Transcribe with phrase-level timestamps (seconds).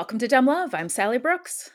[0.00, 0.72] Welcome to Dumb Love.
[0.72, 1.72] I'm Sally Brooks.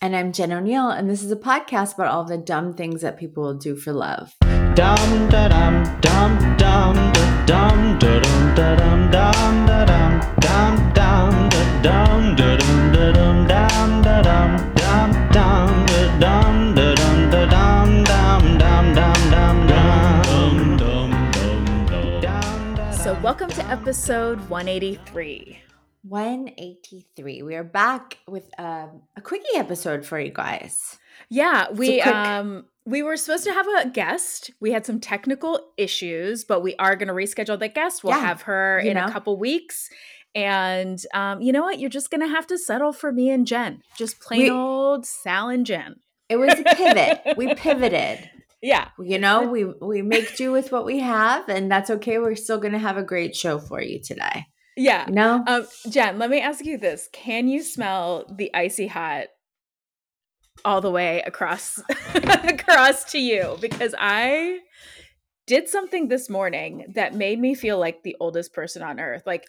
[0.00, 3.16] And I'm Jen O'Neill, and this is a podcast about all the dumb things that
[3.16, 4.34] people will do for love.
[4.74, 7.12] Dum da dum dum dum
[7.46, 13.46] da dum da dum da dum dum da dum dum dum da dum da dum
[13.46, 15.86] da dum dum da dum
[16.18, 21.06] dum dum da dum da dum da dum dum dum dum dum dum dum dum
[22.20, 25.67] dum So, welcome to episode 183.
[26.08, 27.42] 183.
[27.42, 30.98] We are back with um, a quickie episode for you guys.
[31.28, 34.50] Yeah, we quick- um we were supposed to have a guest.
[34.60, 38.02] We had some technical issues, but we are going to reschedule the guest.
[38.02, 39.90] We'll Yeah, have her in a couple weeks.
[40.34, 41.78] And um, you know what?
[41.80, 43.82] You're just going to have to settle for me and Jen.
[43.98, 45.96] Just plain We- old Sal and Jen.
[46.30, 47.36] It was a pivot.
[47.36, 48.30] we pivoted.
[48.62, 48.88] Yeah.
[48.98, 52.18] You know, we we make do with what we have, and that's okay.
[52.18, 54.46] We're still going to have a great show for you today.
[54.78, 55.06] Yeah.
[55.08, 59.26] You know, Um, Jen, let me ask you this: Can you smell the icy hot
[60.64, 61.80] all the way across
[62.14, 63.58] across to you?
[63.60, 64.60] Because I
[65.46, 69.22] did something this morning that made me feel like the oldest person on earth.
[69.26, 69.44] Like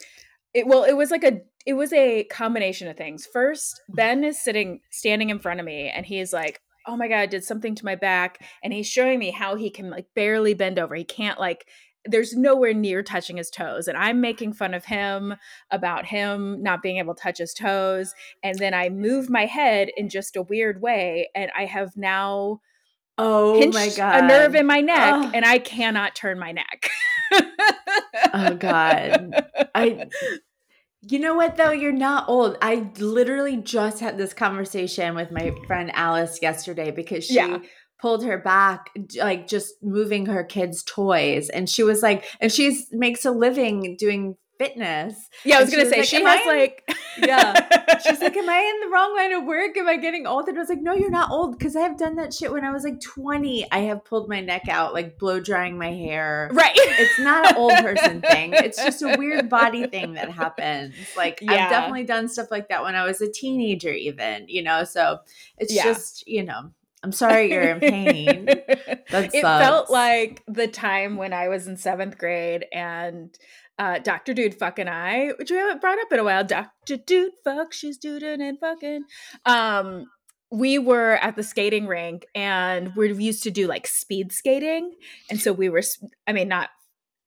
[0.53, 0.66] it.
[0.68, 1.42] Well, it was like a.
[1.66, 3.28] It was a combination of things.
[3.31, 6.59] First, Ben is sitting, standing in front of me, and he's like.
[6.88, 9.70] Oh my god, I did something to my back and he's showing me how he
[9.70, 10.96] can like barely bend over.
[10.96, 11.68] He can't like
[12.05, 15.36] there's nowhere near touching his toes and i'm making fun of him
[15.72, 19.89] about him not being able to touch his toes and then i move my head
[19.97, 22.59] in just a weird way and i have now
[23.17, 25.31] oh my god, a nerve in my neck Ugh.
[25.33, 26.89] and i cannot turn my neck
[28.34, 29.34] Oh, God.
[29.75, 30.08] I
[31.02, 31.72] You know what though?
[31.72, 32.58] You're not old.
[32.61, 37.59] I literally just had this conversation with my friend Alice yesterday because she Yeah.
[38.02, 42.80] Pulled her back like just moving her kids toys and she was like and she
[42.91, 45.30] makes a living doing fitness.
[45.45, 47.97] yeah i was And gonna she was say like, she "Am has like Yeah.
[48.08, 49.75] She's like, Am I in the wrong line of work?
[49.78, 50.47] Am I getting old?
[50.47, 52.64] And I was like, No, you're not old because I have done that shit when
[52.64, 53.69] I was like 20.
[53.72, 56.50] I have pulled my neck out, like blow drying my hair.
[56.53, 58.53] right It's not an old person thing.
[58.53, 60.94] It's just a weird body thing that happens.
[61.18, 61.51] Like Yeah.
[61.51, 64.84] I've definitely done stuff like that when I was a teenager, even, you know.
[64.85, 65.19] So
[65.57, 65.84] it's Yeah.
[65.84, 66.72] just, you know,
[67.04, 68.50] I'm sorry you're in pain.
[69.12, 73.36] That it felt like the time when I was in seventh grade and
[73.80, 74.36] uh, Dr.
[74.36, 76.98] Dude Fuck and I, which we haven't brought up in a while, Dr.
[76.98, 79.06] Dude Fuck, she's duding and fucking.
[79.48, 80.06] Um,
[80.52, 84.94] we were at the skating rink and we used to do like speed skating.
[85.30, 85.81] And so we were,
[86.28, 86.70] I mean, not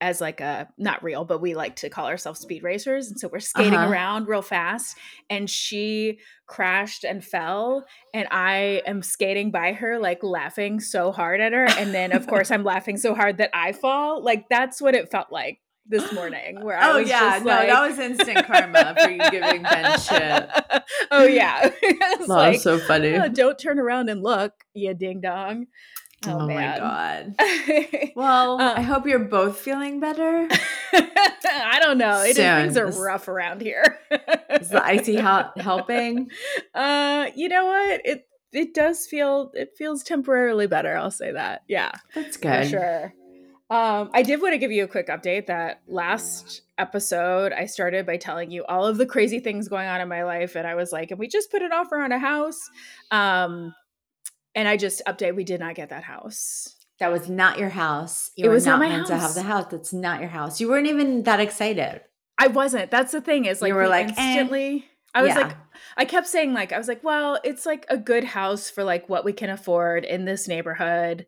[0.03, 3.09] as like a not real, but we like to call ourselves speed racers.
[3.09, 3.89] And so we're skating Uh-huh.
[3.91, 4.99] around real fast.
[5.31, 7.87] And she crashed and fell.
[8.13, 11.67] And I am skating by her, like laughing so hard at her.
[11.79, 14.23] And then, of course, I'm laughing so hard that I fall.
[14.23, 16.63] Like that's what it felt like this morning.
[16.65, 19.99] Where I Oh was yeah, no, like, that was instant karma for you giving Ben
[19.99, 20.49] shit.
[21.11, 23.17] oh yeah, That like, so funny.
[23.17, 25.67] "Oh, don't turn around and look, you ding dong.
[26.27, 27.35] Oh, Oh, my god.
[28.17, 30.49] well, Uh, I hope you're both feeling better.
[30.95, 32.23] I don't know.
[32.23, 33.99] It, things are rough around here.
[34.51, 36.31] Is the icy hot helping?
[36.75, 38.01] uh, you know what?
[38.05, 40.97] It it does feel it feels temporarily better.
[40.97, 41.63] I'll say that.
[41.69, 41.93] Yeah.
[42.15, 42.69] That's for good.
[42.69, 43.15] sure.
[43.71, 48.05] Um, I did want to give you a quick update that last episode I started
[48.05, 50.75] by telling you all of the crazy things going on in my life, and I
[50.75, 52.69] was like, and we just put an offer on a house.
[53.11, 53.75] Um,
[54.55, 56.75] and I just update we did not get that house.
[57.01, 58.31] That was not your house.
[58.37, 59.35] You It were was not not my meant to have house.
[59.35, 59.67] the house.
[59.71, 60.61] That's not your house.
[60.61, 62.01] You weren't even that excited.
[62.39, 62.91] I wasn't.
[62.91, 64.15] That's the thing is like You were we like, eh.
[64.17, 64.85] instantly.
[65.15, 65.39] I was Yeah.
[65.41, 65.57] like,
[65.97, 69.09] I kept saying like, I was like, well, it's like a good house for like
[69.09, 71.27] what we can afford in this neighborhood.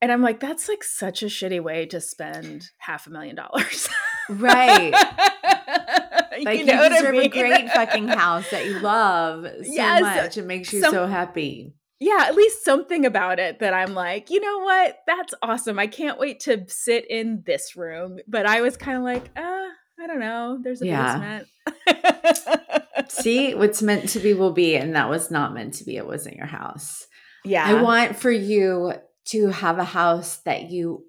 [0.00, 3.88] And I'm like, that's like such a shitty way to spend half a million dollars.
[4.30, 4.92] Right.
[6.38, 9.58] you Like you, know what I deserve a great fucking house that you love so
[9.64, 10.36] Yes, much.
[10.36, 11.74] It makes you some- so happy.
[12.00, 14.98] Yeah, at least something about it that I'm like, you know what?
[15.06, 15.78] That's awesome.
[15.78, 18.18] I can't wait to sit in this room.
[18.28, 19.66] But I was kind of like, uh,
[20.00, 20.60] I don't know.
[20.62, 21.42] There's a Yeah.
[21.86, 23.10] basement.
[23.10, 25.96] See, what's meant to be will be, and that was not meant to be.
[25.96, 27.06] It wasn't your house.
[27.44, 27.64] yeah.
[27.66, 28.92] I want for you
[29.26, 31.04] to have a house that you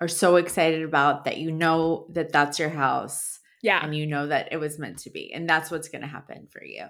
[0.00, 3.84] are so excited about that you know that that's your house yeah.
[3.84, 5.32] and you know that it was meant to be.
[5.32, 6.86] And that's what's going to happen for you.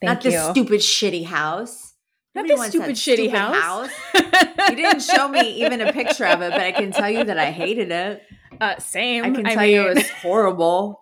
[0.00, 1.93] Thank not this stupid shitty house.
[2.34, 3.90] Not Nobody this wants stupid that shitty stupid house.
[4.70, 7.38] You didn't show me even a picture of it, but I can tell you that
[7.38, 8.22] I hated it.
[8.60, 9.24] Uh, same.
[9.24, 11.00] I can tell mean, you it was horrible.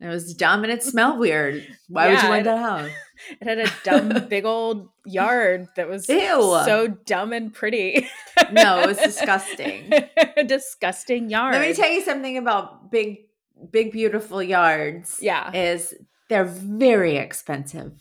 [0.00, 1.66] It was dumb and it smelled weird.
[1.88, 2.90] Why would you want it- that house?
[3.40, 6.60] it had a dumb, big old yard that was Ew.
[6.64, 8.08] so dumb and pretty.
[8.50, 9.92] No, it was disgusting.
[10.46, 11.54] disgusting yard.
[11.54, 13.18] Let me tell you something about big,
[13.70, 15.18] big, beautiful yards.
[15.20, 15.52] Yeah.
[15.54, 15.94] Is
[16.28, 17.92] they're very expensive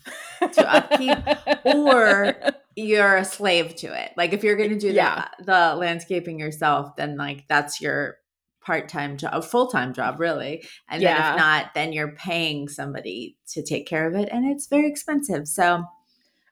[0.54, 1.18] to upkeep
[1.66, 2.36] or
[2.76, 4.12] you're a slave to it.
[4.18, 5.28] Like if you're going to do Yeah.
[5.40, 8.18] the the landscaping yourself, then like that's your
[8.66, 10.64] part-time job, a full-time job really.
[10.90, 14.68] And then if not, then you're paying somebody to take care of it and it's
[14.68, 15.48] very expensive.
[15.48, 15.84] So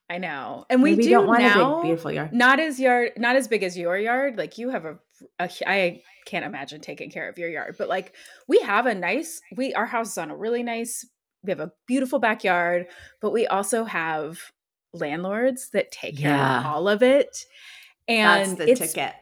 [0.09, 0.65] I know.
[0.69, 1.75] And we do don't want now.
[1.75, 2.33] a big beautiful yard.
[2.33, 4.99] not as yard not as big as your yard like you have a,
[5.39, 8.13] a i can't imagine taking care of your yard but like
[8.47, 11.05] we have a nice we our house is on a really nice
[11.43, 12.87] we have a beautiful backyard
[13.21, 14.51] but we also have
[14.93, 17.45] landlords that take care of all of it
[18.07, 19.13] That's and the it's ticket.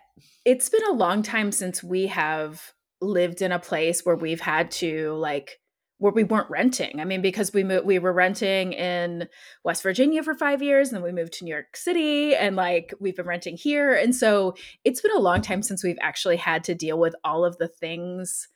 [0.45, 4.71] it's been a long time since we have lived in a place where we've had
[4.71, 5.60] to like
[6.00, 7.00] where we weren't renting.
[7.01, 9.27] I mean, because we moved, we were renting in
[9.65, 12.94] West Virginia for five years, and then we moved to New York City, and like
[13.01, 14.56] we've been renting here, and so
[14.86, 17.68] it's been a long time since we've actually had to deal with all of the
[17.68, 18.48] things.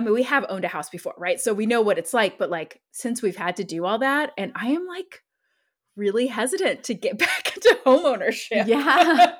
[0.00, 1.38] I mean, we have owned a house before, right?
[1.38, 4.32] So we know what it's like, but like since we've had to do all that,
[4.38, 5.22] and I am like
[5.94, 8.66] really hesitant to get back into homeownership.
[8.66, 9.36] Yeah.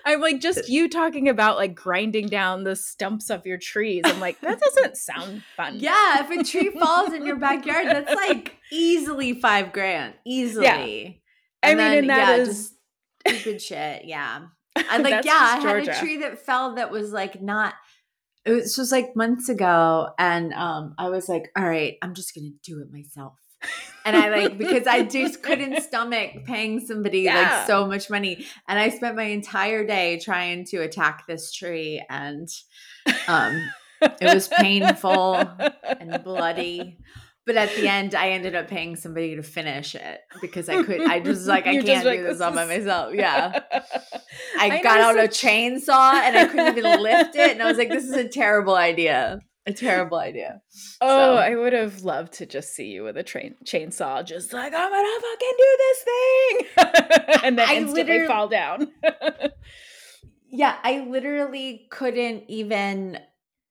[0.04, 4.02] I'm like just you talking about like grinding down the stumps of your trees.
[4.04, 5.76] I'm like that doesn't sound fun.
[5.80, 10.14] Yeah, if a tree falls in your backyard, that's like easily five grand.
[10.26, 11.22] Easily.
[11.62, 12.74] I mean, and that is- just
[13.38, 14.04] stupid shit.
[14.06, 14.46] Yeah.
[14.76, 15.90] I'm like, yeah, I had Georgia.
[15.92, 17.74] a tree that fell that was like not
[18.44, 20.08] it was just like months ago.
[20.18, 23.34] And um I was like, all right, I'm just gonna do it myself.
[24.06, 27.36] And I like because I just couldn't stomach paying somebody Yeah.
[27.58, 28.46] like so much money.
[28.66, 32.48] And I spent my entire day trying to attack this tree and
[33.28, 33.62] um
[34.02, 35.36] it was painful
[35.84, 36.96] and bloody.
[37.50, 41.00] But at the end, I ended up paying somebody to finish it because I could.
[41.02, 43.12] I just was like, I You're can't like, do this this all by myself.
[43.12, 43.60] Yeah,
[44.56, 47.76] I, I got out a chainsaw and I couldn't even lift it, and I was
[47.76, 49.40] like, this is a terrible idea.
[49.66, 50.62] A terrible idea.
[51.00, 54.52] Oh, So- I would have loved to just see you with a train chainsaw, just
[54.52, 56.02] like I'm gonna fucking do this
[57.34, 58.92] thing, and then I instantly literally- fall down.
[60.52, 63.18] Yeah, I literally couldn't even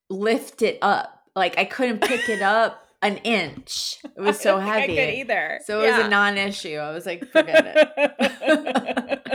[0.10, 1.24] lift it up.
[1.36, 3.98] Like I couldn't pick it up an inch.
[4.18, 5.00] It was so heavy.
[5.00, 5.60] I could either.
[5.66, 6.76] So it was a non-issue.
[6.76, 9.30] I was like, forget it.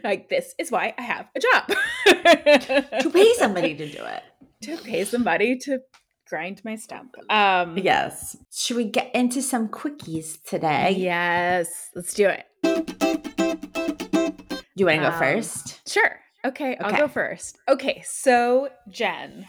[0.04, 1.66] like this is why I have a job
[3.02, 4.22] to pay somebody to do it.
[4.62, 5.80] to pay somebody to
[6.28, 7.14] grind my stump.
[7.30, 8.36] Um, Yes.
[8.52, 10.94] Should we get into some quickies today?
[10.96, 12.44] Yes, let's do it.
[12.62, 12.84] Do
[14.76, 15.88] you want to go Um, first?
[15.88, 16.18] Sure.
[16.44, 17.58] Okay, I'll go first.
[17.68, 19.46] Okay, so Jen,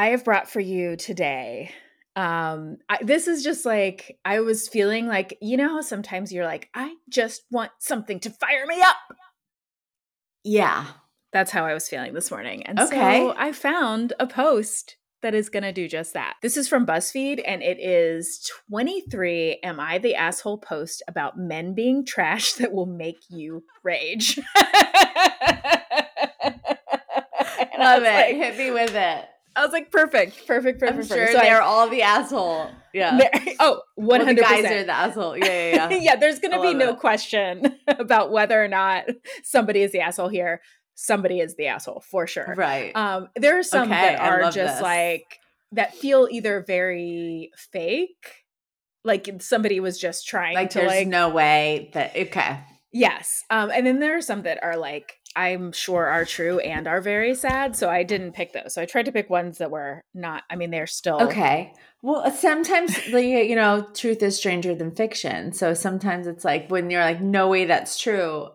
[0.00, 1.72] I have brought for you today.
[2.16, 6.70] Um, I, this is just like I was feeling like you know sometimes you're like
[6.74, 8.96] I just want something to fire me up.
[10.42, 10.86] Yeah.
[11.34, 13.18] That's how I was feeling this morning, and Okay.
[13.20, 16.36] so I found a post that is going to do just that.
[16.40, 21.74] This is from BuzzFeed, and it is 23 Am I the Asshole post about men
[21.74, 24.38] being trash that will make you rage.
[27.78, 28.06] Love it.
[28.06, 29.24] like- Hit me with it.
[29.56, 30.82] I was like, perfect, perfect, perfect.
[30.82, 31.12] I'm perfect.
[31.12, 32.70] sure So I- they're all the asshole.
[32.92, 33.18] Yeah.
[33.60, 34.26] oh, Well, 100%.
[34.36, 35.36] the guys are the asshole.
[35.38, 35.98] Yeah, yeah, yeah.
[36.00, 36.98] yeah, there's going to be no it.
[36.98, 39.04] question about whether or not
[39.44, 40.60] somebody is the asshole here.
[40.96, 42.52] Somebody is the asshole for sure.
[42.56, 42.94] right.
[42.96, 44.82] Um, there are some Okay, that are just this.
[44.82, 45.38] like
[45.72, 48.44] that feel either very fake,
[49.04, 52.60] like somebody was just trying like to there's like no way that okay.
[52.92, 53.44] yes.
[53.50, 57.00] Um, and then there are some that are like I'm sure are true and are
[57.00, 57.76] very sad.
[57.76, 58.74] So I didn't pick those.
[58.74, 60.42] So I tried to pick ones that were not.
[60.50, 61.72] I mean, they're still Okay.
[62.02, 65.52] Well, sometimes the you know, truth is stranger than fiction.
[65.52, 68.48] So sometimes it's like when you're like, no way that's true.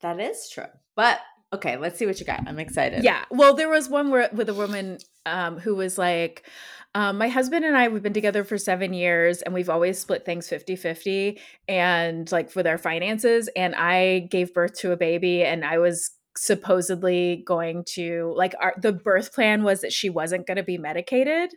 [0.00, 0.64] That is true.
[0.94, 1.20] But
[1.52, 2.46] okay, let's see what you got.
[2.46, 3.04] I'm excited.
[3.04, 3.24] Yeah.
[3.30, 6.48] Well, there was one where with a woman um, who was like,
[6.94, 10.24] um, my husband and I, we've been together for seven years and we've always split
[10.24, 13.48] things 50 50 and like with our finances.
[13.54, 18.74] And I gave birth to a baby and I was supposedly going to like our
[18.80, 21.52] the birth plan was that she wasn't going to be medicated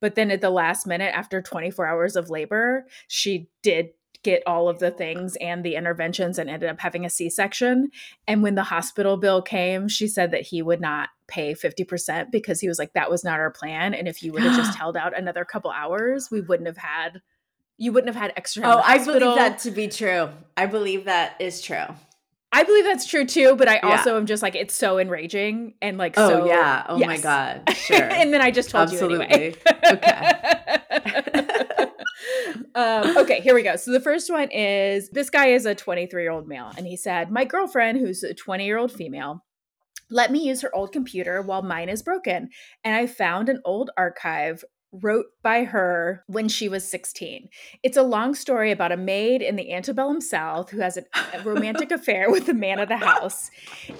[0.00, 3.88] but then at the last minute after 24 hours of labor she did
[4.22, 7.90] get all of the things and the interventions and ended up having a c-section
[8.28, 12.60] and when the hospital bill came, she said that he would not pay 50% because
[12.60, 13.94] he was like, that was not our plan.
[13.94, 17.22] And if you would have just held out another couple hours, we wouldn't have had,
[17.78, 18.64] you wouldn't have had extra.
[18.66, 20.28] Oh, I hospital." believe that to be true.
[20.56, 21.84] I believe that is true.
[22.52, 23.54] I believe that's true too.
[23.56, 23.90] But I Yeah.
[23.96, 26.46] also am just like, it's so enraging and like, Oh so.
[26.46, 26.84] yeah.
[26.88, 27.72] Oh my god.
[27.76, 27.96] Sure.
[28.10, 29.54] and then I just told you anyway.
[29.66, 31.46] Absolutely.
[32.74, 33.76] um, okay, here we go.
[33.76, 36.96] So the first one is this guy is a 23 year old male, and he
[36.96, 39.44] said, My girlfriend, who's a 20 year old female,
[40.10, 42.50] let me use her old computer while mine is broken.
[42.84, 47.48] And I found an old archive wrote by her when she was 16.
[47.82, 51.04] It's a long story about a maid in the antebellum South who has a,
[51.44, 53.50] romantic affair with the man of the house.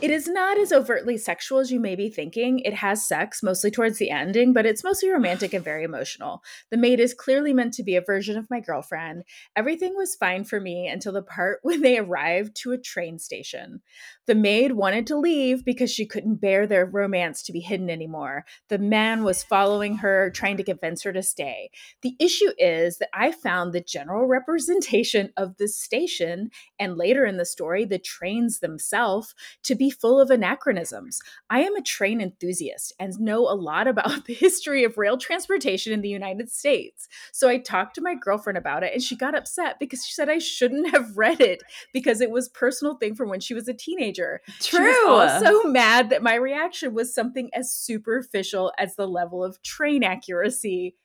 [0.00, 2.60] It is not as overtly sexual as you may be thinking.
[2.60, 6.42] It has sex, mostly towards the ending, but it's mostly romantic and very emotional.
[6.70, 9.24] The maid is clearly meant to be a version of my girlfriend.
[9.56, 13.80] Everything was fine for me until the part when they arrived to a train station.
[14.26, 18.44] The maid wanted to leave because she couldn't bear their romance to be hidden anymore.
[18.68, 21.70] The man was following her, trying to convince her to stay.
[22.02, 27.36] The issue is that I found the general representation of the station and later in
[27.36, 29.34] the story, the trains themselves
[29.64, 31.20] to be full of anachronisms.
[31.48, 35.92] I am a train enthusiast and know a lot about the history of rail transportation
[35.92, 37.08] in the United States.
[37.32, 40.28] So I talked to my girlfriend about it and she got upset because she said
[40.28, 43.74] I shouldn't have read it because it was personal thing from when she was a
[43.74, 44.40] teenager.
[44.60, 45.08] She True.
[45.08, 50.02] was also mad that my reaction was something as superficial as the level of train
[50.02, 50.96] accuracy.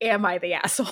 [0.00, 0.88] Am I the asshole?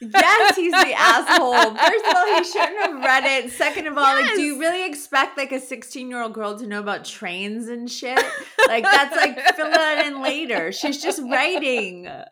[0.00, 1.74] yes, he's the asshole.
[1.74, 3.50] First of all, he shouldn't have read it.
[3.50, 6.66] Second of all, like, do you really expect like a 16 year old girl to
[6.66, 8.24] know about trains and shit?
[8.68, 10.70] Like, that's like fill that in later.
[10.72, 12.04] She's just writing.
[12.04, 12.24] Yes.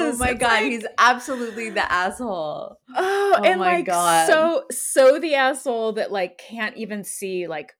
[0.00, 2.76] Oh my god, like- he's absolutely the asshole.
[2.94, 4.26] oh, oh and my like God.
[4.26, 7.72] so so the asshole that like can't even see like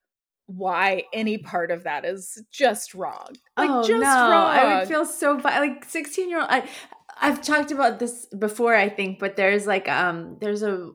[0.47, 3.29] why any part of that is just wrong.
[3.59, 4.47] Like oh just no, wrong.
[4.57, 5.61] I would feel so bad.
[5.61, 6.49] Like 16 year old.
[6.51, 6.67] I
[7.21, 10.91] I've talked about this before, I think, but there's like um there's a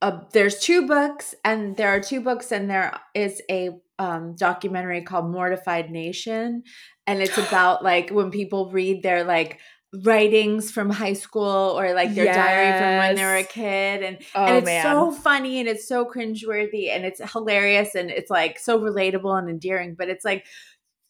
[0.00, 5.02] a there's two books and there are two books and there is a um documentary
[5.02, 6.64] called Mortified Nation
[7.06, 9.60] and it's about like when people read their like
[10.04, 14.18] writings from high school or like their diary from when they were a kid and
[14.34, 14.82] oh and it's man.
[14.82, 19.50] so funny and it's so cringeworthy and it's hilarious and it's like so relatable and
[19.50, 19.94] endearing.
[19.94, 20.46] But it's like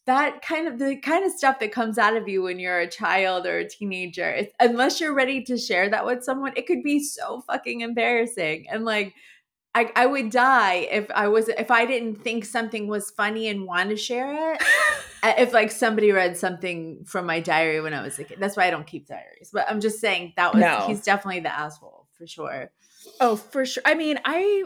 [0.05, 2.89] that kind of the kind of stuff that comes out of you when you're a
[2.89, 4.29] child or a teenager.
[4.29, 8.65] It's, unless you're ready to share that with someone, it could be so fucking embarrassing.
[8.69, 9.13] And like
[9.75, 13.65] I, I would die if I was if I didn't think something was funny and
[13.65, 14.63] want to share it.
[15.25, 18.39] If like somebody read something from my diary when I was a kid.
[18.41, 19.51] That's why I don't keep diaries.
[19.53, 20.83] But I'm just saying that was No.
[20.85, 22.71] he's definitely the asshole for sure.
[23.21, 23.83] Oh, for sure.
[23.85, 24.65] I mean, I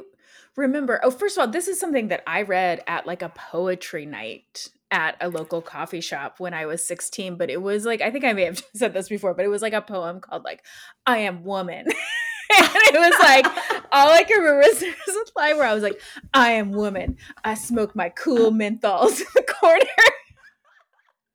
[0.55, 0.99] remember.
[1.03, 4.69] Oh, first of all, this is something that I read at like a poetry night
[4.91, 8.23] at a local coffee shop when I was 16, but it was like I think
[8.25, 10.63] I may have said this before, but it was like a poem called like
[11.05, 11.85] I am woman.
[12.57, 13.45] and it was like
[13.91, 15.99] all I can remember is there was a line where I was like,
[16.33, 17.17] I am woman.
[17.43, 19.85] I smoke my cool menthols in the corner.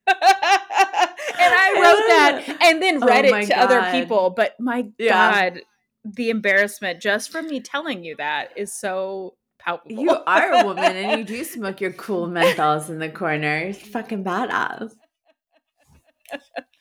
[0.07, 4.31] and I wrote that and then Oh read my it to other people.
[4.31, 5.51] But my Yeah.
[5.53, 5.63] God,
[6.05, 10.03] the embarrassment just from me telling you that is so palpable.
[10.03, 13.57] You are a woman and you do smoke your cool menthols in the corner.
[13.59, 14.93] It's fucking badass.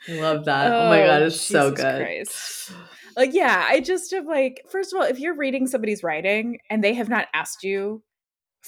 [0.10, 0.72] I love that.
[0.72, 2.02] Oh, my god, it's so good.
[2.02, 2.72] Christ.
[3.16, 6.84] Like, yeah, I just have like, first of all, if you're reading somebody's writing and
[6.84, 8.02] they have not asked you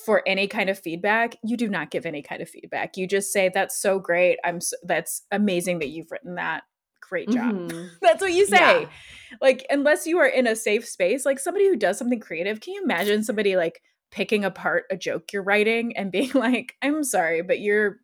[0.05, 2.97] for any kind of feedback, you do not give any kind of feedback.
[2.97, 4.39] You just say, "That's so great.
[4.43, 4.59] I'm.
[4.59, 6.63] So, that's amazing that you've written that.
[7.01, 7.89] Great job." Mhm.
[8.01, 8.81] That's what you say.
[8.81, 8.85] Yeah.
[9.39, 12.73] Like, unless you are in a safe space, like somebody who does something creative, can
[12.73, 13.81] you imagine somebody like
[14.13, 17.97] picking apart a joke you're writing and being like, I'm sorry, but you're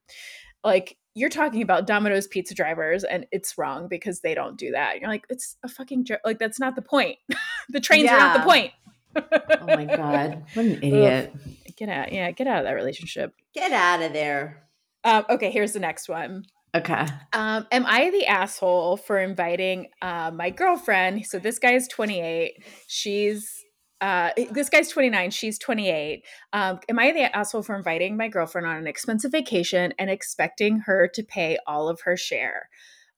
[0.64, 5.00] like, you're talking about Domino's pizza drivers and it's wrong because they don't do that.
[5.00, 6.22] You're like, it's a fucking joke.
[6.26, 7.18] Like, that's not the point.
[7.70, 8.72] the trains are not the point.
[9.16, 11.34] Oh my god, what an idiot.
[11.76, 12.12] Get out.
[12.12, 13.34] Yeah, get out of that relationship.
[13.54, 14.68] Get out of there.
[15.04, 16.46] Um, okay, here's the next one.
[16.76, 17.08] Okay.
[17.34, 21.26] Um, am I the asshole for inviting uh, my girlfriend?
[21.26, 22.64] So this guy is 28.
[22.88, 23.59] She's
[24.02, 25.32] uh, this guy's 29.
[25.32, 26.24] She's 28.
[26.54, 30.80] Um, am I the asshole for inviting my girlfriend on an expensive vacation and expecting
[30.80, 32.70] her to pay all of her share?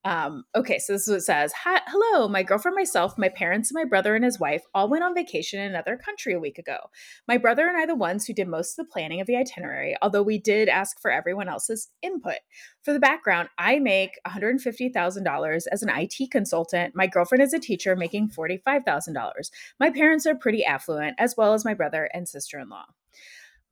[0.04, 1.52] Um, okay, so this is what it says.
[1.64, 5.14] Hello, my girlfriend, myself, my parents, and my brother and his wife all went on
[5.14, 6.78] vacation in another country a week ago.
[7.28, 9.94] My brother and I, the ones who did most of the planning of the itinerary,
[10.02, 12.38] although we did ask for everyone else's input.
[12.82, 16.96] For the background, I make $150,000 as an IT consultant.
[16.96, 19.50] My girlfriend is a teacher making $45,000.
[19.78, 22.86] My parents are pretty affluent, as well as my brother and sister in law.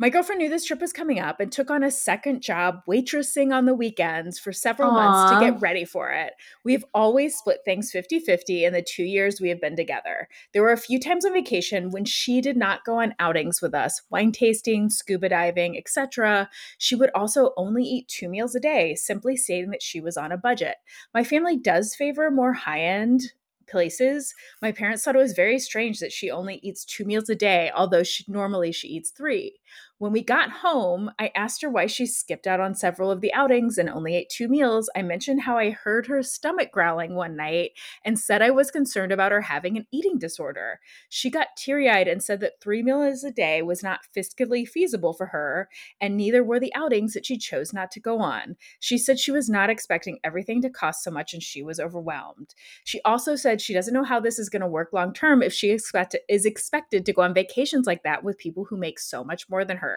[0.01, 3.55] My girlfriend knew this trip was coming up and took on a second job waitressing
[3.55, 6.33] on the weekends for several months to get ready for it.
[6.65, 10.27] We've always split things 50 50 in the two years we have been together.
[10.55, 13.75] There were a few times on vacation when she did not go on outings with
[13.75, 16.49] us, wine tasting, scuba diving, etc.
[16.79, 20.33] She would also only eat two meals a day, simply stating that she was on
[20.33, 20.77] a budget.
[21.13, 23.35] My family does favor more high end
[23.71, 24.35] places.
[24.61, 27.71] My parents thought it was very strange that she only eats two meals a day,
[27.75, 29.55] although she normally she eats three.
[30.01, 33.35] When we got home, I asked her why she skipped out on several of the
[33.35, 34.89] outings and only ate two meals.
[34.97, 39.13] I mentioned how I heard her stomach growling one night and said I was concerned
[39.13, 40.81] about her having an eating disorder.
[41.11, 45.13] She got teary eyed and said that three meals a day was not fiscally feasible
[45.13, 45.69] for her,
[46.01, 48.57] and neither were the outings that she chose not to go on.
[48.79, 52.55] She said she was not expecting everything to cost so much and she was overwhelmed.
[52.85, 55.53] She also said she doesn't know how this is going to work long term if
[55.53, 59.23] she expect is expected to go on vacations like that with people who make so
[59.23, 59.90] much more than her.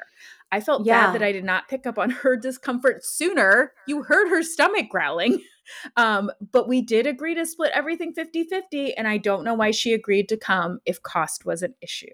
[0.51, 1.07] I felt Yeah.
[1.07, 3.73] bad that I did not pick up on her discomfort sooner.
[3.87, 5.39] You heard her stomach growling.
[5.95, 9.71] Um, but we did agree to split everything 50 50, and I don't know why
[9.71, 12.07] she agreed to come if cost was an issue.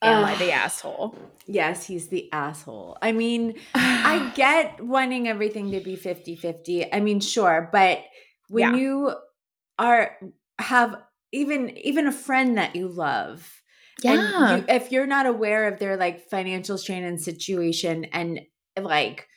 [0.00, 1.16] Am I the asshole?
[1.46, 2.98] Yes, he's the asshole.
[3.02, 6.88] I mean, I get wanting everything to be 50-50.
[6.92, 7.98] I mean, sure, but
[8.48, 8.76] when Yeah.
[8.76, 9.14] you
[9.78, 10.16] are
[10.58, 10.96] have
[11.32, 13.61] even even a friend that you love
[14.02, 14.54] Yeah.
[14.54, 18.40] and you, if you're not aware of their like financial strain and situation and
[18.80, 19.28] like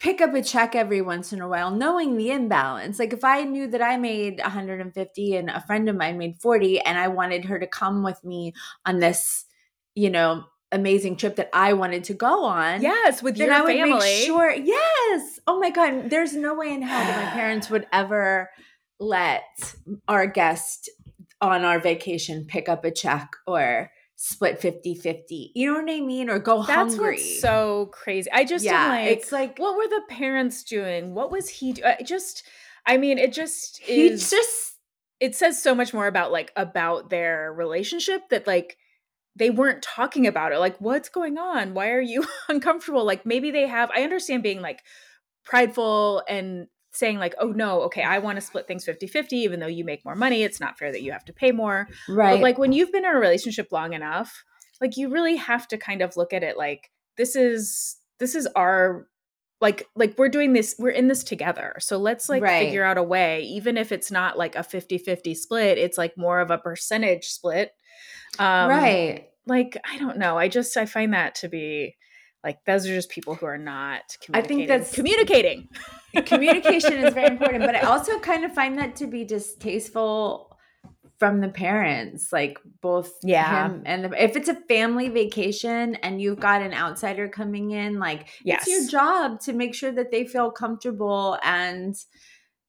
[0.00, 3.42] pick up a check every once in a while knowing the imbalance like if i
[3.42, 7.44] knew that i made 150 and a friend of mine made 40 and i wanted
[7.46, 8.52] her to come with me
[8.84, 9.44] on this
[9.94, 13.76] you know amazing trip that i wanted to go on yes, with your I would
[13.76, 13.98] family.
[14.00, 14.50] make sure.
[14.50, 15.38] Yes.
[15.46, 16.10] Oh my god.
[16.10, 18.50] There's no way in hell that my parents would ever
[18.98, 19.74] let
[20.08, 20.90] our guest
[21.50, 25.50] on our vacation pick up a check or split 50-50.
[25.54, 26.30] You know what I mean?
[26.30, 27.16] Or go That's hungry.
[27.16, 28.30] what's so crazy.
[28.32, 28.88] I just yeah.
[28.88, 31.14] like, it's like what were the parents doing?
[31.14, 31.94] What was he doing?
[32.04, 32.44] Just,
[32.86, 34.30] I mean, it just he is.
[34.30, 34.74] just
[35.20, 38.76] it says so much more about like about their relationship that like
[39.36, 40.58] they weren't talking about it.
[40.58, 41.74] Like, what's going on?
[41.74, 43.04] Why are you uncomfortable?
[43.04, 43.90] Like, maybe they have.
[43.94, 44.82] I understand being like
[45.44, 49.66] prideful and saying like, oh no, okay, I want to split things 50-50, even though
[49.66, 50.42] you make more money.
[50.42, 51.88] It's not fair that you have to pay more.
[52.08, 52.32] right.
[52.34, 54.44] But like when you've been in a relationship long enough,
[54.80, 58.46] like you really have to kind of look at it like this is this is
[58.56, 59.06] our
[59.60, 61.74] like like we're doing this we're in this together.
[61.78, 62.66] So let's like Right.
[62.66, 66.40] figure out a way even if it's not like a 50-50 split, it's like more
[66.40, 67.70] of a percentage split.
[68.38, 69.28] Um right.
[69.46, 70.36] like I don't know.
[70.36, 71.96] I just I find that to be
[72.44, 75.68] like those are just people who are not I think that's- communicating.
[76.26, 80.56] Communication is very important, but I also kind of find that to be distasteful
[81.18, 83.66] from the parents, like both Yeah.
[83.68, 87.98] him and the, if it's a family vacation and you've got an outsider coming in,
[87.98, 91.96] like it's your job to make sure that they feel comfortable and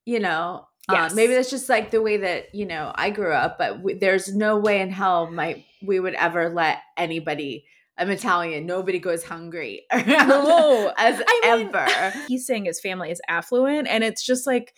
[0.04, 0.66] you know.
[0.90, 1.12] Yes.
[1.12, 3.98] Uh, maybe that's just like the way that you know I grew up, but w-
[3.98, 7.64] there's no way in hell my we would ever let anybody.
[7.98, 8.66] I'm Italian.
[8.66, 9.86] Nobody goes hungry.
[10.06, 10.92] No.
[10.96, 12.10] as I mean- ever.
[12.28, 14.74] he's saying his family is affluent and it's just like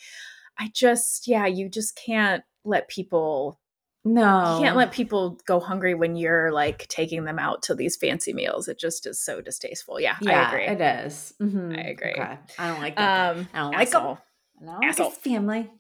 [0.59, 3.61] i just yeah you just can't let people
[4.05, 7.97] No, you can't let people go hungry when you're like taking them out to these
[7.97, 11.35] fancy meals it just is so distasteful yeah, Yeah, i agree it is.
[11.41, 11.79] Mhm.
[11.79, 12.13] I agree.
[12.13, 12.39] Okay.
[12.59, 13.37] I don't like that.
[13.37, 13.97] um I don't like 'em.
[13.97, 14.19] asshole.
[14.61, 15.11] I don't like asshole.
[15.11, 15.71] his family.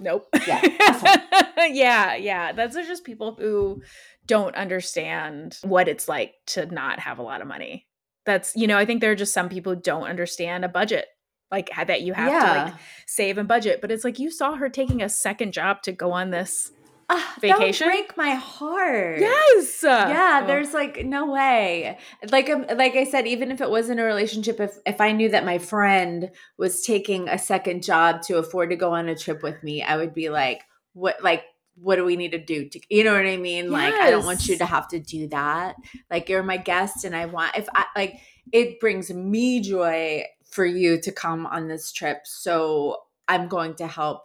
[0.00, 0.60] nope Yeah,
[1.66, 3.82] yeah yeah those are just people who
[4.30, 7.86] don't understand what it's like to not have a lot of money
[8.26, 11.06] that's you know i think there are just some people who don't understand a budget
[11.50, 12.74] like that you have to like
[13.06, 13.80] save and budget.
[13.80, 16.70] But it's like you saw her taking a second job to go on this.
[17.08, 17.88] Ah, vacation?
[17.88, 19.18] That would break my heart.
[19.18, 19.80] Yes.
[19.82, 20.46] Yeah, Oh.
[20.46, 21.98] there's like no way.
[22.30, 25.28] Like um, like I said, even if it wasn't a relationship, if if I knew
[25.30, 29.42] that my friend was taking a second job to afford to go on a trip
[29.42, 30.60] with me, I would be like,
[30.92, 31.42] what like
[31.80, 33.70] what do we need to do to you know what I mean?
[33.70, 35.76] Like I don't want you to have to do that.
[36.10, 38.20] Like you're my guest and I want if I like
[38.52, 42.22] it brings me joy for you to come on this trip.
[42.24, 44.24] So I'm going to help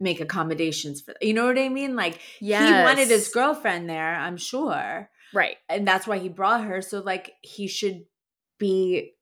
[0.00, 1.96] make accommodations for you know what I mean?
[1.96, 5.08] Like he wanted his girlfriend there, I'm sure.
[5.32, 5.56] right.
[5.68, 6.80] And that's why he brought her.
[6.82, 8.04] So like he should
[8.58, 9.12] be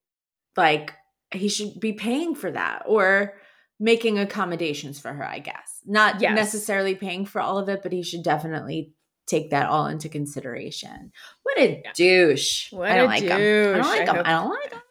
[0.57, 0.93] like
[1.33, 3.35] he should be paying for that or
[3.83, 5.81] making accommodations for her, I guess.
[5.85, 6.37] Not Yes.
[6.37, 8.93] necessarily paying for all of it, but he should definitely
[9.27, 11.13] take that all into consideration.
[11.43, 11.91] What a Yeah.
[11.95, 12.73] douche.
[12.73, 13.33] What I don't a like him.
[13.33, 13.77] I douche.
[13.77, 14.17] don't like I him.
[14.17, 14.83] hope- I don't like him.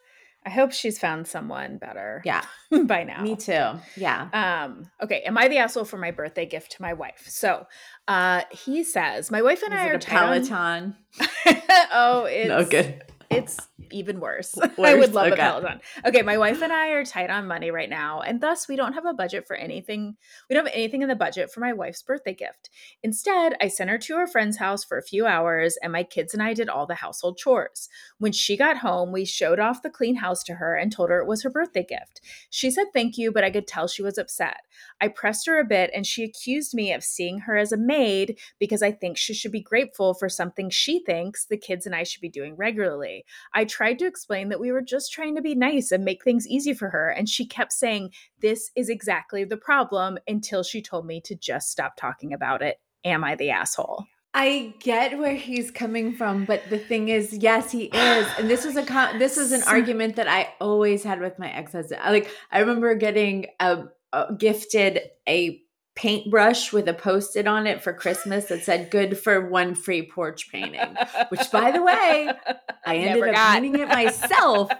[0.44, 2.20] I hope she's found someone better.
[2.24, 2.42] Yeah,
[2.84, 3.22] by now.
[3.22, 3.78] me too.
[3.96, 4.28] Yeah.
[4.32, 7.22] Um, okay, am I the asshole for my birthday gift to my wife?
[7.28, 7.66] So
[8.08, 10.52] uh he says, My wife and Is I are a Peloton?
[10.52, 10.96] on-
[11.92, 13.04] oh, it's no good.
[13.32, 13.58] It's
[13.90, 14.56] even worse.
[14.78, 15.34] I would love Okay.
[15.34, 15.80] a Peloton.
[16.04, 18.94] Okay, my wife and I are tight on money right now, and thus we don't
[18.94, 20.16] have a budget for anything.
[20.48, 22.70] We don't have anything in the budget for my wife's birthday gift.
[23.02, 26.32] Instead, I sent her to her friend's house for a few hours, and my kids
[26.34, 27.88] and I did all the household chores.
[28.18, 31.18] When she got home, we showed off the clean house to her and told her
[31.20, 32.20] it was her birthday gift.
[32.50, 34.58] She said thank you, but I could tell she was upset.
[35.00, 38.38] I pressed her a bit, and she accused me of seeing her as a maid
[38.58, 42.02] because I think she should be grateful for something she thinks the kids and I
[42.04, 43.21] should be doing regularly.
[43.54, 46.46] I tried to explain that we were just trying to be nice and make things
[46.46, 47.08] easy for her.
[47.10, 51.70] And she kept saying, This is exactly the problem until she told me to just
[51.70, 52.80] stop talking about it.
[53.04, 54.06] Am I the asshole?
[54.34, 58.64] I get where he's coming from, but the thing is, yes, he is, and this
[58.64, 62.00] was a con- this is an argument that I always had with my ex husband.
[62.04, 65.60] Like I remember getting a, a gifted a
[65.94, 70.50] paintbrush with a post-it on it for Christmas that said "Good for one free porch
[70.50, 70.96] painting,"
[71.28, 72.30] which, by the way,
[72.86, 73.52] I ended Never up got.
[73.54, 74.70] painting it myself.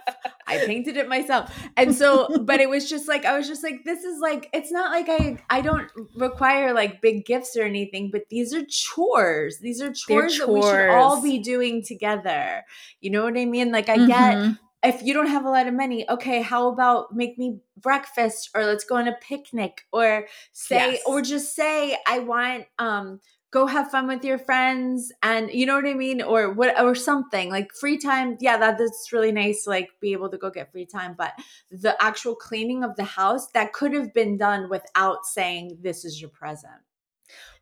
[0.45, 1.55] I painted it myself.
[1.77, 4.71] And so, but it was just like I was just like, this is like it's
[4.71, 9.59] not like I I don't require like big gifts or anything, but these are chores.
[9.59, 12.63] These are chores, that we should all be doing together.
[13.01, 13.71] You know what I mean?
[13.71, 14.59] Like I get Mhm.
[14.83, 18.65] If you don't have a lot of money, okay, how about make me breakfast or
[18.65, 21.03] let's go on a picnic or say Yes.
[21.05, 23.19] or just say I want um
[23.51, 26.95] go have fun with your friends and you know what I mean or what or
[26.95, 30.71] something like free time yeah that, that's really nice like be able to go get
[30.71, 31.33] free time but
[31.69, 36.19] the actual cleaning of the house that could have been done without saying this is
[36.19, 36.73] your present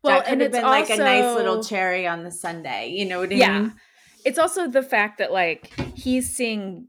[0.02, 2.88] Well, that could and have it's been like a nice little cherry on the Sunday
[2.90, 3.60] you know what I Yeah.
[3.60, 3.72] mean
[4.24, 6.88] It's also the fact that like he's seeing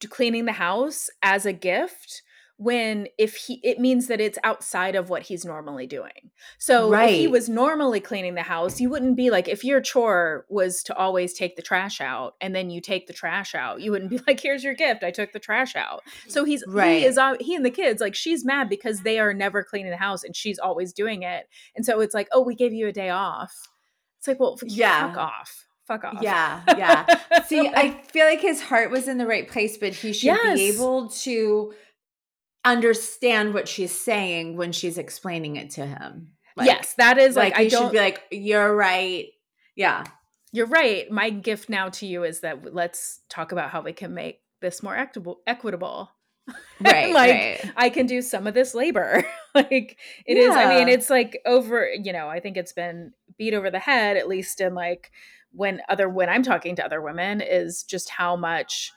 [0.00, 2.22] t- cleaning the house as a gift
[2.62, 6.30] when if he it means that it's outside of what he's normally doing.
[6.58, 10.44] So if he was normally cleaning the house, you wouldn't be like if your chore
[10.50, 13.90] was to always take the trash out and then you take the trash out, you
[13.92, 16.02] wouldn't be like here's your gift, I took the trash out.
[16.28, 16.98] So he's Right.
[16.98, 19.96] he is he and the kids like she's mad because they are never cleaning the
[19.96, 21.48] house and she's always doing it.
[21.74, 23.54] And so it's like, "Oh, we gave you a day off."
[24.18, 25.08] It's like, "Well, Yeah.
[25.08, 26.22] fuck off." Fuck off.
[26.22, 27.42] Yeah, yeah.
[27.48, 30.56] See, I feel like his heart was in the right place, but he should Yes.
[30.56, 31.74] be able to
[32.64, 36.28] understand what she's saying when she's explaining it to him.
[36.56, 37.82] Like- yes, that is like, like, I don't.
[37.86, 39.26] should be like, "You're right."
[39.74, 40.04] Yeah,
[40.52, 41.10] you're right.
[41.10, 44.84] My gift now to you is that let's talk about how we can make this
[44.84, 45.40] more equitable.
[45.48, 46.10] Equitable.
[46.80, 47.72] right, Like, right.
[47.76, 49.24] I can do some of this labor.
[49.54, 50.54] like it is.
[50.54, 51.88] I mean, it's like over.
[51.92, 55.10] You know, I think it's been beat over the head at least in like
[55.52, 58.92] when other when I'm talking to other women is just how much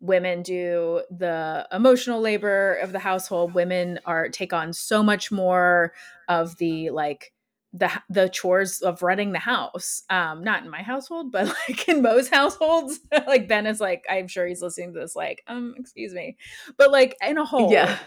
[0.00, 3.54] women do the emotional labor of the household.
[3.54, 5.92] Women are take on so much more
[6.28, 7.32] of the like
[7.72, 10.02] the the chores of running the house.
[10.10, 13.00] Um not in my household but like in most households.
[13.26, 16.36] Like ben is like i'm sure he's listening to this like um excuse me.
[16.76, 17.98] But like in a whole Yeah,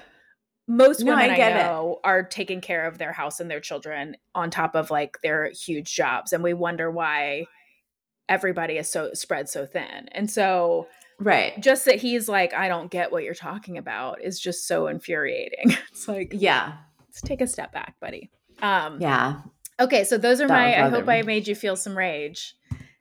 [0.67, 1.63] most No, women I I, get it.
[1.65, 5.49] know are taking care of their house and their children on top of like their
[5.51, 6.33] huge jobs.
[6.33, 7.45] And we wonder why
[8.29, 10.87] everybody is so spread so thin and so
[11.19, 11.59] right.
[11.61, 15.71] just that he's like i don't get what you're talking about is just so infuriating
[15.91, 18.29] it's like Yeah, let's take a step back buddy
[18.61, 19.41] um yeah.
[19.79, 22.55] okay so those are That my i hope i made you feel some rage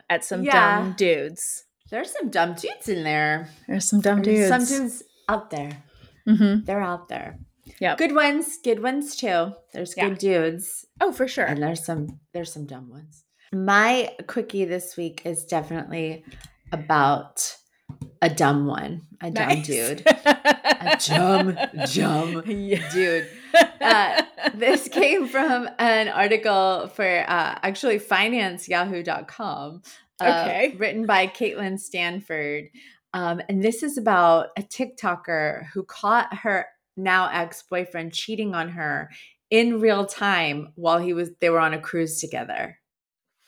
[0.08, 0.52] at some Yeah.
[0.82, 3.48] dumb dudes There's some dumb dudes in there.
[3.66, 5.82] there's some dumb There's dudes Some dudes out there.
[6.28, 6.64] mm-hmm.
[6.64, 7.38] They're out there.
[7.80, 9.52] yeah Good ones, good ones too.
[9.72, 10.08] There's Yeah.
[10.10, 10.86] good dudes.
[11.00, 13.24] oh for sure And there's some there's some dumb ones.
[13.52, 16.24] My quickie this week is definitely
[16.72, 17.56] about
[18.20, 19.66] a dumb one, a dumb Nice.
[19.66, 21.56] dude, a dumb,
[21.94, 22.90] dumb Yeah.
[22.92, 23.28] dude.
[23.80, 24.22] Uh,
[24.54, 29.82] this came from an article for uh, actually financeyahoo.com.
[30.20, 30.74] Uh, Okay.
[30.78, 32.64] Written by Caitlin Stanford.
[33.14, 36.66] Um, and this is about a TikToker who caught her
[36.98, 39.11] now ex boyfriend cheating on her
[39.50, 42.78] in real time while he was they were on a cruise together.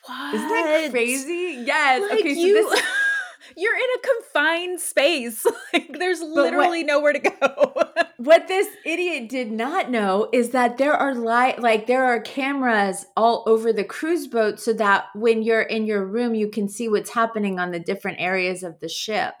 [0.05, 0.35] What?
[0.35, 1.63] Isn't that crazy?
[1.65, 2.01] Yes.
[2.09, 2.81] Like okay, so you, this
[3.57, 5.45] you're in a confined space.
[5.73, 7.73] Like there's what- literally nowhere to go.
[8.17, 13.05] what this idiot did not know is that there are li- like there are cameras
[13.15, 16.89] all over the cruise boat so that when you're in your room you can see
[16.89, 19.35] what's happening on the different areas of the ship.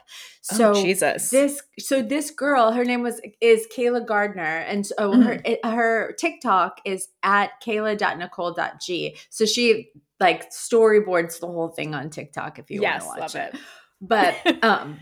[0.51, 1.29] So Oh, Jesus.
[1.31, 5.45] this so this girl her name was is Kayla Gardner and so her Mm-hmm.
[5.45, 9.17] it, her TikTok is at kayla.nicole.g.
[9.29, 13.35] So she like storyboards the whole thing on TikTok if you yes, want to watch
[13.35, 13.59] love it it.
[14.01, 14.99] but um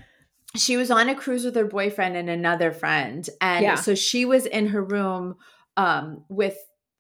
[0.56, 3.76] she was on a cruise with her boyfriend and another friend and Yeah.
[3.76, 5.36] so she was in her room
[5.78, 6.58] um with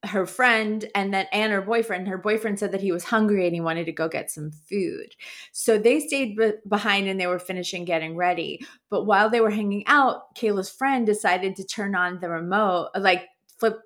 [0.07, 3.53] her friend and then and her boyfriend her boyfriend said that he was hungry and
[3.53, 5.15] he wanted to go get some food
[5.51, 9.49] so they stayed be- behind and they were finishing getting ready but while they were
[9.49, 13.27] hanging out kayla's friend decided to turn on the remote like
[13.59, 13.79] flip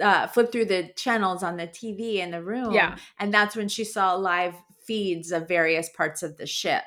[0.00, 2.72] uh, flip through the channels on the TV in the room.
[2.72, 2.96] Yeah.
[3.18, 6.84] And that's when she saw live feeds of various parts of the ship.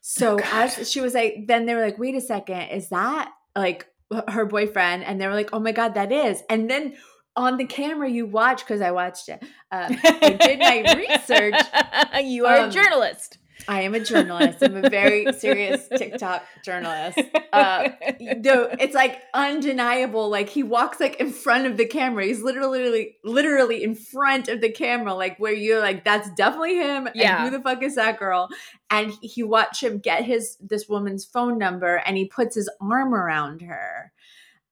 [0.00, 3.32] So Oh, as she was like, then they were like, wait a second, is that
[3.56, 3.86] like
[4.28, 5.04] her boyfriend?
[5.04, 6.42] And they were like, oh my God, that is.
[6.50, 6.96] And then
[7.36, 9.42] on the camera, you watch, because I watched it.
[9.70, 11.54] Um, I did my research.
[12.24, 13.38] you are Um, a journalist.
[13.68, 14.58] I am a journalist.
[14.60, 17.16] I'm a very serious TikTok journalist.
[17.52, 17.90] Uh,
[18.20, 20.28] no, it's like undeniable.
[20.28, 22.24] Like he walks like in front of the camera.
[22.24, 27.08] He's literally, literally in front of the camera, like where you're like, that's definitely him.
[27.14, 27.36] Yeah.
[27.36, 28.48] And who the fuck is that girl?
[28.90, 33.14] And he, watch him get his this woman's phone number, and he puts his arm
[33.14, 34.12] around her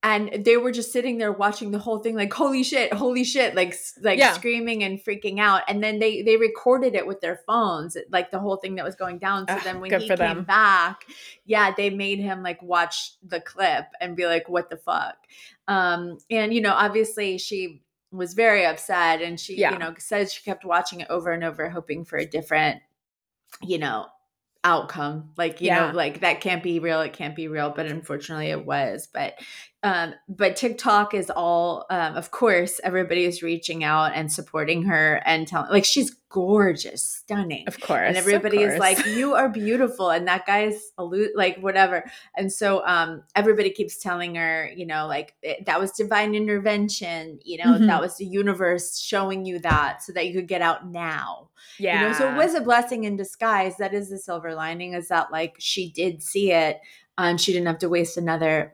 [0.03, 3.53] and they were just sitting there watching the whole thing like holy shit holy shit
[3.55, 4.33] like like Yeah.
[4.33, 8.39] screaming and freaking out and then they they recorded it with their phones like the
[8.39, 10.43] whole thing that was going down so Ugh, then when he came them.
[10.43, 11.05] back
[11.45, 15.17] yeah they made him like watch the clip and be like what the fuck
[15.67, 19.73] um and you know obviously she was very upset and she Yeah.
[19.73, 22.81] you know said she kept watching it over and over hoping for a different
[23.61, 24.07] you know
[24.63, 25.87] outcome like you Yeah.
[25.87, 29.33] know like that can't be real it can't be real but unfortunately it was but
[29.81, 35.21] um but tiktok is all um of course everybody is reaching out and supporting her
[35.25, 38.07] and telling like she's gorgeous stunning Of course.
[38.07, 42.85] and everybody is like you are beautiful and that guy's allu- like whatever and so
[42.87, 47.73] um everybody keeps telling her you know like it- that was divine intervention you know
[47.77, 47.87] Mhm.
[47.87, 52.01] that was the universe showing you that so that you could get out now yeah.
[52.01, 53.77] you know, so it was a blessing in disguise.
[53.77, 56.79] That is the silver lining, is that like she did see it
[57.17, 58.73] and she didn't have to waste another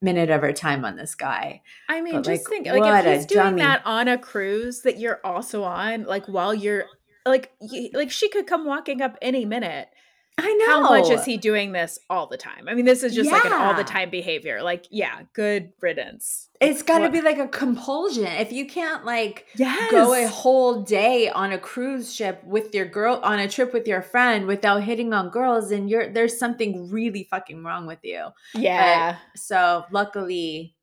[0.00, 1.62] minute of her time on this guy.
[1.88, 3.62] I mean, But, just like, think like if he's doing dummy.
[3.62, 6.84] that on a cruise that you're also on, like while you're
[7.26, 7.52] like
[7.92, 9.88] like she could come walking up any minute.
[10.38, 10.66] I know.
[10.66, 12.68] How much is he doing this all the time?
[12.68, 14.62] I mean, this is just like an all the time behavior.
[14.62, 16.50] Like, yeah, good riddance.
[16.60, 18.26] It's got to be like a compulsion.
[18.26, 19.90] If you can't like Yes.
[19.90, 23.88] go a whole day on a cruise ship with your girl on a trip with
[23.88, 28.26] your friend without hitting on girls, then you're there's something really fucking wrong with you.
[28.54, 29.16] yeah.
[29.36, 30.74] So luckily,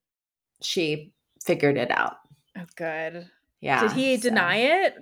[0.64, 1.14] she
[1.46, 2.18] figured it out.
[2.58, 3.30] oh, good.
[3.62, 3.82] Yeah.
[3.82, 4.96] Did he so- deny it?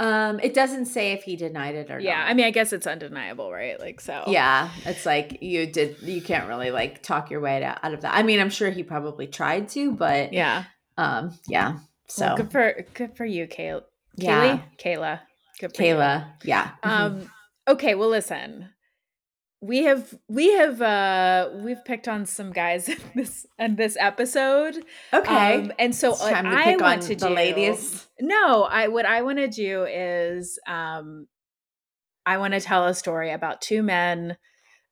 [0.00, 2.02] Um, it doesn't say if he denied it or not.
[2.02, 2.18] Yeah.
[2.18, 2.28] not.
[2.30, 3.78] I mean, I guess it's undeniable, right?
[3.80, 4.24] Like, so.
[4.28, 5.96] yeah, it's like you did.
[6.02, 8.14] You can't really like talk your way out of that.
[8.14, 10.64] I mean, I'm sure he probably tried to, but Yeah.
[10.96, 11.78] um, yeah.
[12.06, 13.80] So Well, good for good for you, Kay-
[14.16, 14.96] yeah, Kaylee.
[14.96, 15.20] Kayla.
[15.60, 15.94] Good for you.
[15.94, 16.70] Kayla, yeah.
[16.84, 16.88] Mhm.
[16.90, 17.30] Um.
[17.66, 17.94] Okay.
[17.96, 18.70] Well, listen.
[19.60, 24.84] We have we have uh we've picked on some guys in this in this episode.
[25.12, 28.06] okay, Um, and so what I pick want on to the do, ladies.
[28.20, 31.26] No, I what I want to do is um
[32.24, 34.36] I want to tell a story about two men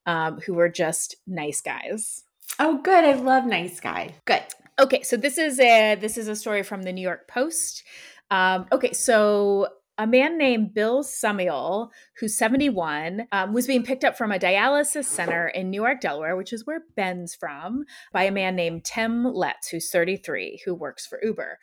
[0.04, 2.24] um who were just nice guys.
[2.58, 3.04] Oh, good.
[3.04, 4.14] I love nice guy.
[4.24, 4.42] Good.
[4.78, 7.84] Okay, so this is a this is a story from the New York Post.
[8.30, 14.16] Um, okay, so a man named Bill Samuel, who's 71, um, was being picked up
[14.16, 18.56] from a dialysis center in Newark, Delaware, which is where Ben's from, by a man
[18.56, 21.58] named Tim Letts, who's 33, who works for Uber.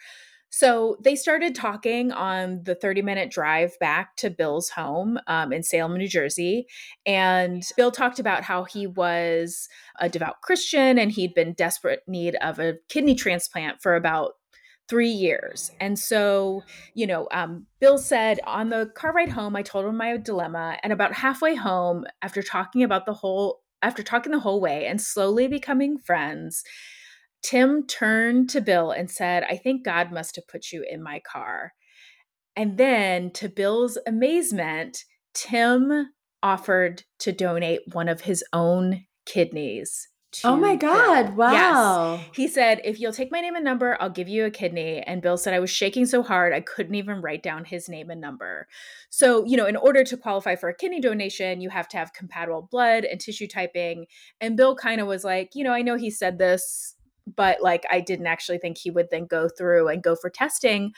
[0.55, 5.63] So they started talking on the 30 minute drive back to Bill's home um, in
[5.63, 6.67] Salem, New Jersey.
[7.07, 9.67] And Bill talked about how he was
[9.99, 14.33] a devout Christian and he'd been desperate need of a kidney transplant for about
[14.93, 15.71] three years.
[15.79, 16.61] And so,
[16.93, 20.77] you know, um, Bill said on the car ride home, I told him my dilemma.
[20.83, 25.01] And about halfway home, after talking about the whole, after talking the whole way and
[25.01, 26.63] slowly becoming friends,
[27.41, 31.21] Tim turned to Bill and said, I think God must have put you in my
[31.21, 31.73] car.
[32.55, 36.11] And then, to Bill's amazement, Tim
[36.43, 40.07] offered to donate one of his own kidneys.
[40.43, 40.91] Oh my Bill.
[40.91, 41.25] God.
[41.25, 41.35] Yes.
[41.37, 42.19] Wow.
[42.33, 45.01] He said, If you'll take my name and number, I'll give you a kidney.
[45.01, 48.09] And Bill said, I was shaking so hard, I couldn't even write down his name
[48.09, 48.67] and number.
[49.09, 52.13] So, you know, in order to qualify for a kidney donation, you have to have
[52.13, 54.05] compatible blood and tissue typing.
[54.41, 56.95] And Bill kind of was like, You know, I know he said this,
[57.35, 60.93] but like I didn't actually think he would then go through and go for testing.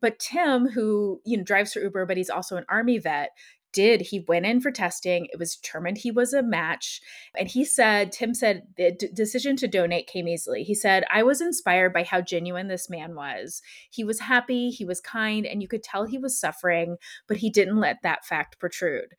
[0.00, 3.30] But Tim, who, you know, drives for Uber, but he's also an army vet,
[3.76, 4.00] did.
[4.00, 5.26] He went in for testing.
[5.30, 7.02] It was determined he was a match.
[7.38, 10.62] And he said, Tim said, the d- decision to donate came easily.
[10.62, 13.60] He said, I was inspired by how genuine this man was.
[13.90, 17.50] He was happy, he was kind, and you could tell he was suffering, but he
[17.50, 19.14] didn't let that fact protrude.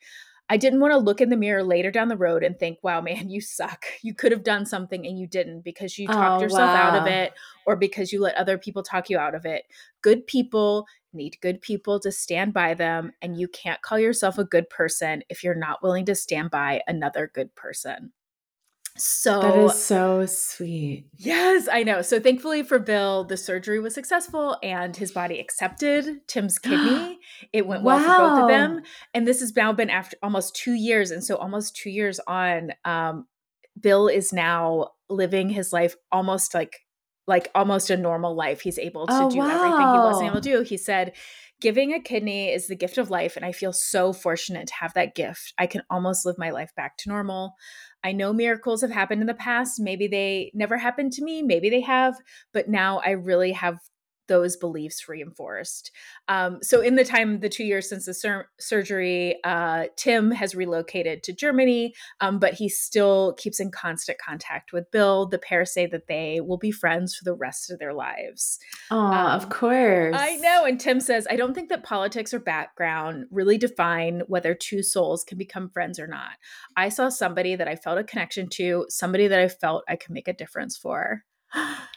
[0.49, 3.01] I didn't want to look in the mirror later down the road and think, wow,
[3.01, 3.85] man, you suck.
[4.01, 7.05] You could have done something and you didn't because you talked Oh, yourself out of
[7.05, 7.33] it
[7.65, 9.63] or because you let other people talk you out of it.
[10.01, 10.87] Good people
[11.17, 15.23] need good people to stand by them, and you can't call yourself a good person
[15.29, 18.13] if you're not willing to stand by another good person.
[18.97, 21.07] So That is so sweet.
[21.15, 22.01] Yes, I know.
[22.01, 27.19] So thankfully for Bill, the surgery was successful and his body accepted Tim's kidney.
[27.53, 28.81] It went well for both of them.
[29.13, 31.11] And this has now been after almost two years.
[31.11, 33.27] And so almost two years on, um,
[33.79, 36.79] Bill is now living his life almost like
[37.27, 38.61] like almost a normal life.
[38.61, 40.61] He's able to Oh, do everything he wasn't able to do.
[40.61, 41.13] He said
[41.59, 44.93] giving a kidney is the gift of life and i feel so fortunate to have
[44.93, 47.55] that gift i can almost live my life back to normal
[48.03, 51.69] i know miracles have happened in the past maybe they never happened to me maybe
[51.69, 52.15] they have
[52.53, 53.79] but now i really have
[54.27, 55.91] those beliefs reinforced.
[56.27, 60.55] Um, so, in the time, the two years since the sur- surgery, uh, Tim has
[60.55, 65.25] relocated to Germany, um, but he still keeps in constant contact with Bill.
[65.25, 68.59] The pair say that they will be friends for the rest of their lives.
[68.91, 70.15] Oh, um, of course.
[70.17, 70.65] I know.
[70.65, 75.23] And Tim says, I don't think that politics or background really define whether two souls
[75.23, 76.31] can become friends or not.
[76.75, 80.11] I saw somebody that I felt a connection to, somebody that I felt I could
[80.11, 81.23] make a difference for.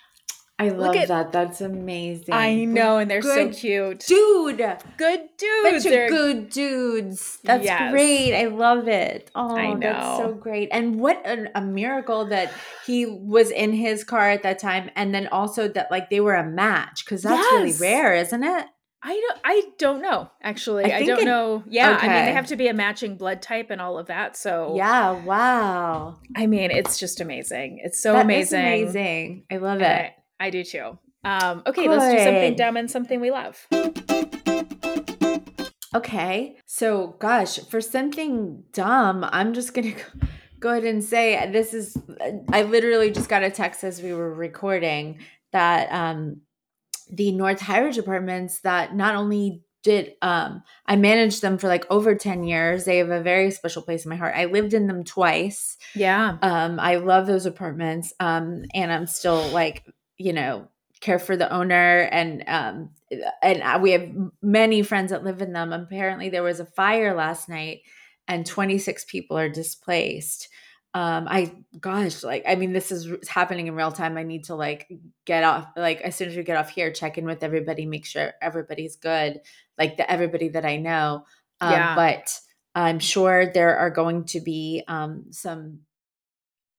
[0.61, 1.33] I love at, that.
[1.33, 2.35] That's amazing.
[2.35, 4.01] I know, and they're good so cute.
[4.01, 4.59] Dude.
[4.99, 5.85] Good dudes.
[5.85, 7.39] Bunch of good dudes.
[7.45, 7.91] That's yes.
[7.91, 8.35] great.
[8.35, 9.31] I love it.
[9.35, 10.69] Oh, that's so great.
[10.71, 12.53] And what an, a miracle that
[12.85, 14.91] he was in his car at that time.
[14.97, 17.53] And then also that like they were a match because that's yes.
[17.55, 18.67] really rare, isn't it?
[19.03, 20.93] I don't I don't know actually.
[20.93, 21.65] I, I don't it, know.
[21.67, 22.07] Yeah, okay.
[22.07, 24.37] I mean they have to be a matching blood type and all of that.
[24.37, 26.19] So Yeah, wow.
[26.37, 27.81] I mean, it's just amazing.
[27.83, 28.61] It's so that amazing.
[28.61, 29.45] amazing.
[29.51, 29.85] I love it.
[29.87, 30.15] I
[30.49, 30.99] do too.
[31.23, 31.99] Um, okay, Good.
[31.99, 33.67] let's do something dumb and something we love.
[35.95, 36.57] Okay.
[36.67, 39.95] So, gosh, for something dumb, I'm just to
[40.61, 41.97] go ahead and say this is,
[42.53, 45.19] I literally just got a text as we were recording
[45.53, 46.43] that um,
[47.11, 51.87] the North High Ridge apartments that not only did um I managed them for like
[51.91, 52.85] over 10 years.
[52.85, 54.35] They have a very special place in my heart.
[54.37, 55.79] I lived in them twice.
[55.95, 56.37] Yeah.
[56.43, 58.13] Um I love those apartments.
[58.21, 59.85] Um and I'm still like
[60.21, 60.69] you know
[61.01, 62.91] care for the owner and um
[63.43, 64.09] and we have
[64.43, 65.73] many friends that live in them.
[65.73, 67.81] Apparently there was a fire last night
[68.29, 70.49] and 26 people are displaced.
[70.93, 74.19] Um i gosh like i mean this is happening in real time.
[74.19, 74.93] I need to like
[75.25, 78.05] get off like as soon as we get off here check in with everybody make
[78.05, 79.41] sure everybody's good
[79.79, 81.25] like the everybody that i know.
[81.63, 81.95] Um, yeah.
[81.95, 82.39] but
[82.75, 85.81] i'm sure there are going to be um some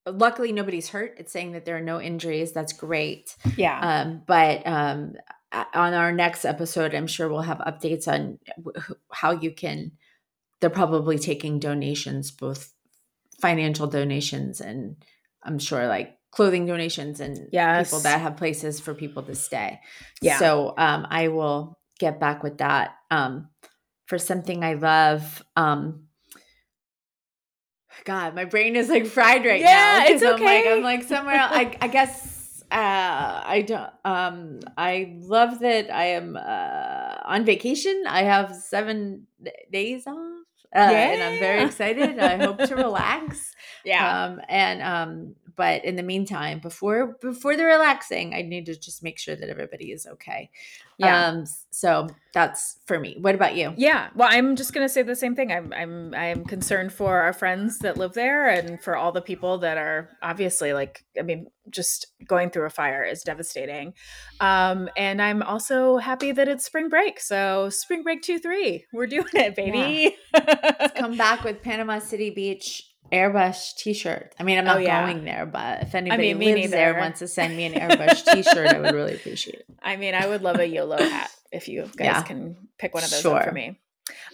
[0.05, 1.15] luckily nobody's hurt.
[1.17, 2.51] It's saying that there are no injuries.
[2.51, 3.35] That's great.
[3.55, 3.79] Yeah.
[3.79, 5.13] Um but um
[5.73, 8.39] on our next episode i'm sure we'll have updates on
[9.11, 9.91] how you can
[10.61, 12.73] they're probably taking donations both
[13.41, 14.95] financial donations and
[15.43, 17.89] i'm sure like clothing donations and yes.
[17.89, 19.79] people that have places for people to stay.
[20.21, 20.39] Yeah.
[20.39, 22.95] So um i will get back with that.
[23.11, 23.49] Um
[24.05, 26.07] for something i love um
[28.05, 30.13] God, my brain is like fried right yeah, now.
[30.13, 30.33] it's okay.
[30.33, 31.51] I'm like, I'm like somewhere else.
[31.53, 33.89] I, I guess uh, I don't.
[34.05, 38.03] Um, I love that I am uh, on vacation.
[38.07, 39.27] I have seven
[39.71, 41.11] days off, uh, yeah.
[41.11, 42.17] and I'm very excited.
[42.17, 43.53] I hope to relax.
[43.83, 44.25] Yeah.
[44.25, 49.03] Um, and um, but in the meantime, before before the relaxing, I need to just
[49.03, 50.49] make sure that everybody is okay.
[50.97, 51.27] Yeah.
[51.27, 53.17] Um, so that's for me.
[53.19, 53.73] What about you?
[53.75, 54.09] Yeah.
[54.15, 55.51] Well, I'm just gonna say the same thing.
[55.51, 59.57] I'm I'm I'm concerned for our friends that live there and for all the people
[59.59, 63.93] that are obviously like I mean, just going through a fire is devastating.
[64.39, 67.19] Um, and I'm also happy that it's spring break.
[67.19, 68.85] So spring break two three.
[68.93, 70.17] We're doing it, baby.
[70.33, 70.87] Yeah.
[70.95, 74.33] come back with Panama City Beach airbrush t-shirt.
[74.39, 75.05] I mean i'm oh, not oh, yeah.
[75.05, 78.25] going there but if anybody I mean, lives there wants to send me an airbrush
[78.25, 79.65] t-shirt i would really appreciate it.
[79.81, 82.21] I mean i would love a yolo hat if you guys yeah.
[82.21, 83.37] can pick one of those sure.
[83.37, 83.79] up for me.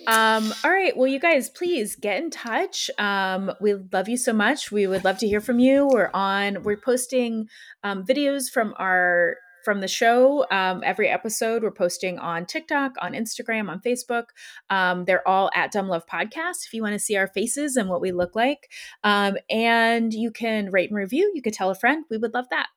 [0.05, 0.95] Um all right.
[0.95, 2.89] Well you guys please get in touch.
[2.97, 4.71] Um we love you so much.
[4.71, 5.87] We would love to hear from you.
[5.91, 7.49] We're on we're posting
[7.83, 10.45] um, videos from our from the show.
[10.49, 14.27] Um, every episode we're posting on TikTok, on Instagram, on Facebook.
[14.69, 17.89] Um, they're all at Dumb Love Podcast if you want to see our faces and
[17.89, 18.71] what we look like.
[19.03, 21.33] Um, and you can rate and review.
[21.35, 22.05] You could tell a friend.
[22.09, 22.67] We would love that.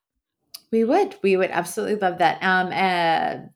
[0.72, 1.14] We would.
[1.22, 2.42] We would absolutely love that.
[2.42, 3.46] Um, uh,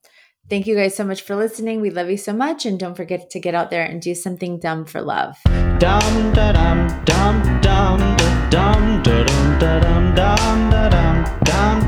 [0.48, 1.80] thank you guys so much for listening.
[1.80, 2.64] We love you so much.
[2.64, 5.38] And don't forget to get out there and do something dumb for love.
[5.80, 11.83] Dum da dum dum dum da dum da dum da dum da dum dum.